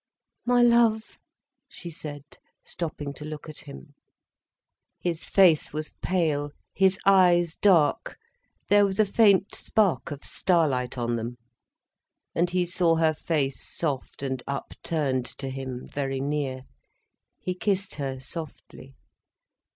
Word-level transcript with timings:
"My 0.47 0.63
love!" 0.63 1.19
she 1.69 1.91
said, 1.91 2.23
stopping 2.65 3.13
to 3.13 3.23
look 3.23 3.47
at 3.47 3.59
him. 3.59 3.93
His 4.99 5.27
face 5.29 5.73
was 5.73 5.93
pale, 6.01 6.49
his 6.73 6.97
eyes 7.05 7.55
dark, 7.57 8.17
there 8.67 8.83
was 8.83 8.99
a 8.99 9.05
faint 9.05 9.53
spark 9.53 10.09
of 10.09 10.25
starlight 10.25 10.97
on 10.97 11.17
them. 11.17 11.37
And 12.33 12.49
he 12.49 12.65
saw 12.65 12.95
her 12.95 13.13
face 13.13 13.61
soft 13.63 14.23
and 14.23 14.41
upturned 14.47 15.25
to 15.37 15.51
him, 15.51 15.87
very 15.87 16.19
near. 16.19 16.61
He 17.39 17.53
kissed 17.53 17.93
her 18.01 18.19
softly. 18.19 18.95